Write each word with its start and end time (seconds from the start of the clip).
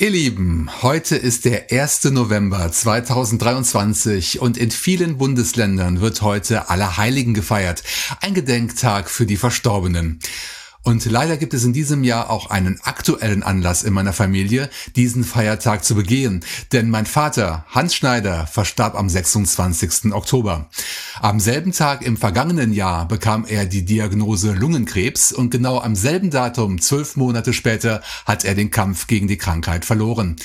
Ihr 0.00 0.10
Lieben, 0.10 0.70
heute 0.82 1.16
ist 1.16 1.44
der 1.44 1.72
1. 1.72 2.04
November 2.12 2.70
2023 2.70 4.40
und 4.40 4.56
in 4.56 4.70
vielen 4.70 5.18
Bundesländern 5.18 6.00
wird 6.00 6.22
heute 6.22 6.70
Allerheiligen 6.70 7.34
gefeiert, 7.34 7.82
ein 8.20 8.32
Gedenktag 8.32 9.10
für 9.10 9.26
die 9.26 9.36
Verstorbenen. 9.36 10.20
Und 10.82 11.04
leider 11.04 11.36
gibt 11.36 11.54
es 11.54 11.64
in 11.64 11.72
diesem 11.72 12.04
Jahr 12.04 12.30
auch 12.30 12.50
einen 12.50 12.80
aktuellen 12.82 13.42
Anlass 13.42 13.82
in 13.82 13.92
meiner 13.92 14.12
Familie, 14.12 14.70
diesen 14.96 15.24
Feiertag 15.24 15.84
zu 15.84 15.94
begehen. 15.94 16.44
Denn 16.72 16.88
mein 16.88 17.04
Vater, 17.04 17.66
Hans 17.68 17.94
Schneider, 17.94 18.46
verstarb 18.46 18.94
am 18.94 19.08
26. 19.08 20.12
Oktober. 20.12 20.70
Am 21.20 21.40
selben 21.40 21.72
Tag 21.72 22.02
im 22.02 22.16
vergangenen 22.16 22.72
Jahr 22.72 23.06
bekam 23.06 23.44
er 23.44 23.66
die 23.66 23.84
Diagnose 23.84 24.52
Lungenkrebs 24.52 25.32
und 25.32 25.50
genau 25.50 25.80
am 25.80 25.94
selben 25.94 26.30
Datum, 26.30 26.80
zwölf 26.80 27.16
Monate 27.16 27.52
später, 27.52 28.02
hat 28.24 28.44
er 28.44 28.54
den 28.54 28.70
Kampf 28.70 29.08
gegen 29.08 29.28
die 29.28 29.38
Krankheit 29.38 29.84
verloren. 29.84 30.36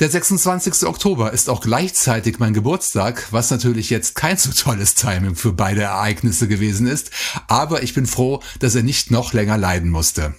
Der 0.00 0.10
26. 0.10 0.88
Oktober 0.88 1.32
ist 1.32 1.48
auch 1.48 1.60
gleichzeitig 1.60 2.40
mein 2.40 2.52
Geburtstag, 2.52 3.28
was 3.30 3.52
natürlich 3.52 3.90
jetzt 3.90 4.16
kein 4.16 4.36
so 4.36 4.50
tolles 4.50 4.96
Timing 4.96 5.36
für 5.36 5.52
beide 5.52 5.82
Ereignisse 5.82 6.48
gewesen 6.48 6.88
ist, 6.88 7.12
aber 7.46 7.84
ich 7.84 7.94
bin 7.94 8.06
froh, 8.06 8.42
dass 8.58 8.74
er 8.74 8.82
nicht 8.82 9.12
noch 9.12 9.32
länger 9.32 9.56
leiden 9.56 9.90
musste. 9.90 10.34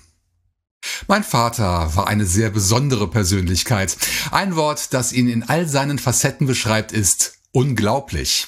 Mein 1.07 1.23
Vater 1.23 1.95
war 1.95 2.07
eine 2.07 2.25
sehr 2.25 2.49
besondere 2.49 3.09
Persönlichkeit. 3.09 3.95
Ein 4.29 4.57
Wort, 4.57 4.93
das 4.93 5.13
ihn 5.13 5.29
in 5.29 5.43
all 5.43 5.69
seinen 5.69 5.99
Facetten 5.99 6.47
beschreibt, 6.47 6.91
ist 6.91 7.34
unglaublich. 7.55 8.47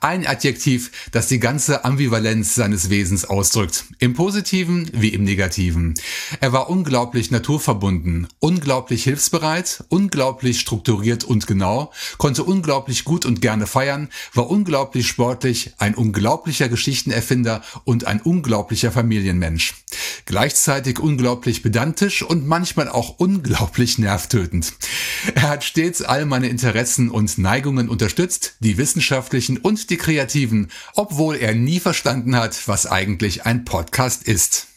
Ein 0.00 0.26
Adjektiv, 0.26 0.90
das 1.12 1.28
die 1.28 1.38
ganze 1.38 1.84
Ambivalenz 1.84 2.56
seines 2.56 2.90
Wesens 2.90 3.24
ausdrückt, 3.24 3.84
im 4.00 4.14
positiven 4.14 4.90
wie 4.92 5.10
im 5.10 5.22
negativen. 5.22 5.94
Er 6.40 6.52
war 6.52 6.68
unglaublich 6.68 7.30
naturverbunden, 7.30 8.26
unglaublich 8.40 9.04
hilfsbereit, 9.04 9.84
unglaublich 9.90 10.58
strukturiert 10.58 11.22
und 11.22 11.46
genau, 11.46 11.92
konnte 12.18 12.42
unglaublich 12.42 13.04
gut 13.04 13.24
und 13.24 13.40
gerne 13.40 13.68
feiern, 13.68 14.08
war 14.34 14.50
unglaublich 14.50 15.06
sportlich, 15.06 15.74
ein 15.78 15.94
unglaublicher 15.94 16.68
Geschichtenerfinder 16.68 17.62
und 17.84 18.08
ein 18.08 18.20
unglaublicher 18.20 18.90
Familienmensch. 18.90 19.74
Gleichzeitig 20.24 20.98
unglaublich 20.98 21.62
pedantisch 21.62 22.22
und 22.22 22.46
manchmal 22.46 22.88
auch 22.88 23.18
unglaublich 23.18 23.98
nervtötend. 23.98 24.74
Er 25.34 25.48
hat 25.48 25.64
stets 25.64 26.02
all 26.02 26.26
meine 26.26 26.48
Interessen 26.48 27.08
und 27.08 27.38
Neigungen 27.38 27.88
unterstützt, 27.88 28.47
die 28.60 28.78
wissenschaftlichen 28.78 29.58
und 29.58 29.90
die 29.90 29.96
kreativen, 29.96 30.70
obwohl 30.94 31.36
er 31.36 31.54
nie 31.54 31.80
verstanden 31.80 32.36
hat, 32.36 32.66
was 32.66 32.86
eigentlich 32.86 33.46
ein 33.46 33.64
Podcast 33.64 34.22
ist. 34.24 34.68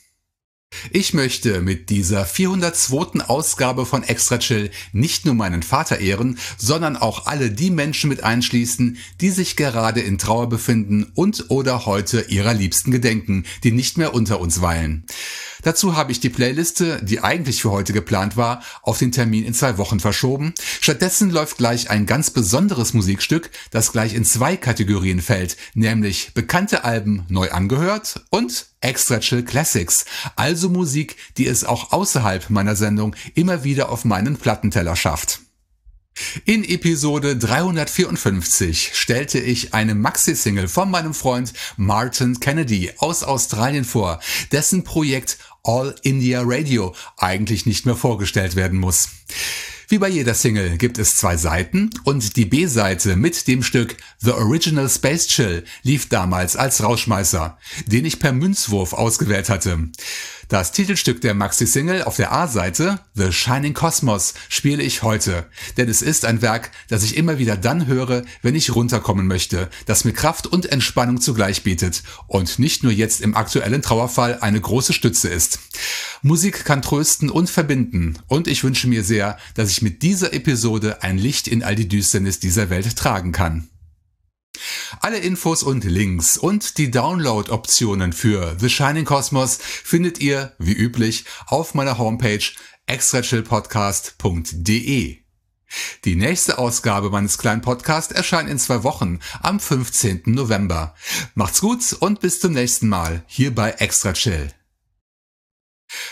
Ich 0.91 1.13
möchte 1.13 1.61
mit 1.61 1.89
dieser 1.89 2.25
402. 2.25 3.25
Ausgabe 3.27 3.85
von 3.85 4.03
Extra 4.03 4.39
Chill 4.39 4.71
nicht 4.93 5.25
nur 5.25 5.35
meinen 5.35 5.63
Vater 5.63 5.99
ehren, 5.99 6.39
sondern 6.57 6.95
auch 6.95 7.27
alle 7.27 7.51
die 7.51 7.69
Menschen 7.69 8.09
mit 8.09 8.23
einschließen, 8.23 8.97
die 9.19 9.29
sich 9.29 9.57
gerade 9.57 9.99
in 9.99 10.17
Trauer 10.17 10.47
befinden 10.47 11.11
und 11.13 11.49
oder 11.49 11.85
heute 11.85 12.21
ihrer 12.21 12.53
Liebsten 12.53 12.91
gedenken, 12.91 13.45
die 13.63 13.71
nicht 13.71 13.97
mehr 13.97 14.13
unter 14.13 14.39
uns 14.39 14.61
weilen. 14.61 15.05
Dazu 15.61 15.95
habe 15.95 16.11
ich 16.11 16.19
die 16.19 16.29
Playliste, 16.29 16.99
die 17.03 17.21
eigentlich 17.21 17.61
für 17.61 17.71
heute 17.71 17.93
geplant 17.93 18.37
war, 18.37 18.63
auf 18.81 18.97
den 18.97 19.11
Termin 19.11 19.45
in 19.45 19.53
zwei 19.53 19.77
Wochen 19.77 19.99
verschoben. 19.99 20.53
Stattdessen 20.81 21.29
läuft 21.29 21.57
gleich 21.57 21.89
ein 21.89 22.05
ganz 22.05 22.31
besonderes 22.31 22.93
Musikstück, 22.93 23.51
das 23.71 23.91
gleich 23.91 24.13
in 24.13 24.25
zwei 24.25 24.57
Kategorien 24.57 25.21
fällt, 25.21 25.57
nämlich 25.73 26.33
bekannte 26.33 26.83
Alben 26.83 27.25
neu 27.29 27.51
angehört 27.51 28.21
und 28.29 28.67
Extra 28.81 29.19
Chill 29.19 29.43
Classics, 29.43 30.05
also 30.35 30.69
Musik, 30.69 31.15
die 31.37 31.47
es 31.47 31.63
auch 31.63 31.91
außerhalb 31.91 32.49
meiner 32.49 32.75
Sendung 32.75 33.15
immer 33.35 33.63
wieder 33.63 33.89
auf 33.89 34.05
meinen 34.05 34.37
Plattenteller 34.37 34.95
schafft. 34.95 35.41
In 36.45 36.63
Episode 36.63 37.37
354 37.37 38.91
stellte 38.93 39.39
ich 39.39 39.73
eine 39.73 39.95
Maxi-Single 39.95 40.67
von 40.67 40.91
meinem 40.91 41.13
Freund 41.13 41.53
Martin 41.77 42.39
Kennedy 42.39 42.91
aus 42.97 43.23
Australien 43.23 43.85
vor, 43.85 44.19
dessen 44.51 44.83
Projekt 44.83 45.37
All 45.63 45.95
India 46.03 46.41
Radio 46.43 46.95
eigentlich 47.17 47.65
nicht 47.65 47.85
mehr 47.85 47.95
vorgestellt 47.95 48.55
werden 48.55 48.79
muss. 48.79 49.09
Wie 49.91 49.97
bei 49.97 50.07
jeder 50.07 50.33
Single 50.33 50.77
gibt 50.77 50.97
es 50.97 51.17
zwei 51.17 51.35
Seiten 51.35 51.89
und 52.05 52.37
die 52.37 52.45
B-Seite 52.45 53.17
mit 53.17 53.45
dem 53.49 53.61
Stück 53.61 53.97
The 54.19 54.31
Original 54.31 54.89
Space 54.89 55.27
Chill 55.27 55.65
lief 55.83 56.07
damals 56.07 56.55
als 56.55 56.81
Rauschmeißer, 56.81 57.57
den 57.87 58.05
ich 58.05 58.17
per 58.17 58.31
Münzwurf 58.31 58.93
ausgewählt 58.93 59.49
hatte. 59.49 59.89
Das 60.51 60.73
Titelstück 60.73 61.21
der 61.21 61.33
Maxi-Single 61.33 62.03
auf 62.03 62.17
der 62.17 62.33
A-Seite, 62.33 62.99
The 63.13 63.31
Shining 63.31 63.73
Cosmos, 63.73 64.33
spiele 64.49 64.83
ich 64.83 65.01
heute, 65.01 65.45
denn 65.77 65.87
es 65.87 66.01
ist 66.01 66.25
ein 66.25 66.41
Werk, 66.41 66.71
das 66.89 67.03
ich 67.03 67.15
immer 67.15 67.37
wieder 67.37 67.55
dann 67.55 67.87
höre, 67.87 68.23
wenn 68.41 68.55
ich 68.55 68.75
runterkommen 68.75 69.27
möchte, 69.27 69.69
das 69.85 70.03
mir 70.03 70.11
Kraft 70.11 70.47
und 70.47 70.65
Entspannung 70.65 71.21
zugleich 71.21 71.63
bietet 71.63 72.03
und 72.27 72.59
nicht 72.59 72.83
nur 72.83 72.91
jetzt 72.91 73.21
im 73.21 73.33
aktuellen 73.33 73.81
Trauerfall 73.81 74.39
eine 74.41 74.59
große 74.59 74.91
Stütze 74.91 75.29
ist. 75.29 75.59
Musik 76.21 76.65
kann 76.65 76.81
trösten 76.81 77.29
und 77.29 77.49
verbinden 77.49 78.19
und 78.27 78.49
ich 78.49 78.65
wünsche 78.65 78.89
mir 78.89 79.05
sehr, 79.05 79.37
dass 79.53 79.69
ich 79.71 79.81
mit 79.81 80.01
dieser 80.01 80.33
Episode 80.33 81.01
ein 81.01 81.17
Licht 81.17 81.47
in 81.47 81.63
all 81.63 81.75
die 81.75 81.87
Düsternis 81.87 82.41
dieser 82.41 82.69
Welt 82.69 82.97
tragen 82.97 83.31
kann. 83.31 83.70
Alle 84.99 85.19
Infos 85.19 85.63
und 85.63 85.83
Links 85.83 86.37
und 86.37 86.77
die 86.77 86.91
Download-Optionen 86.91 88.13
für 88.13 88.55
The 88.59 88.69
Shining 88.69 89.05
Cosmos 89.05 89.57
findet 89.61 90.19
ihr, 90.19 90.53
wie 90.59 90.73
üblich, 90.73 91.25
auf 91.47 91.73
meiner 91.73 91.97
Homepage 91.97 92.43
extrachillpodcast.de. 92.85 95.21
Die 96.03 96.15
nächste 96.15 96.57
Ausgabe 96.57 97.09
meines 97.09 97.37
kleinen 97.37 97.61
Podcasts 97.61 98.11
erscheint 98.11 98.49
in 98.49 98.59
zwei 98.59 98.83
Wochen, 98.83 99.19
am 99.41 99.59
15. 99.59 100.23
November. 100.25 100.95
Macht's 101.33 101.61
gut 101.61 101.93
und 101.99 102.19
bis 102.19 102.39
zum 102.39 102.53
nächsten 102.53 102.89
Mal 102.89 103.23
hier 103.27 103.55
bei 103.55 103.71
Extra 103.71 104.13
Chill. 104.13 104.51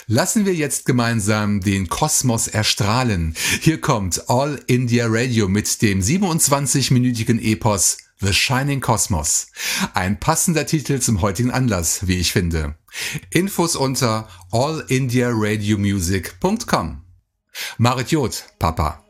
Lassen 0.07 0.45
wir 0.45 0.53
jetzt 0.53 0.85
gemeinsam 0.85 1.61
den 1.61 1.87
Kosmos 1.87 2.47
erstrahlen. 2.47 3.35
Hier 3.61 3.79
kommt 3.79 4.29
All 4.29 4.61
India 4.67 5.05
Radio 5.07 5.47
mit 5.47 5.81
dem 5.81 6.01
27-minütigen 6.01 7.39
Epos 7.39 7.97
The 8.21 8.33
Shining 8.33 8.81
Cosmos. 8.81 9.47
Ein 9.93 10.19
passender 10.19 10.65
Titel 10.65 10.99
zum 10.99 11.21
heutigen 11.21 11.51
Anlass, 11.51 12.05
wie 12.07 12.19
ich 12.19 12.33
finde. 12.33 12.75
Infos 13.29 13.77
unter 13.77 14.27
allindiaradiomusic.com. 14.51 17.05
Marit 17.77 18.11
Jod, 18.11 18.43
Papa. 18.59 19.05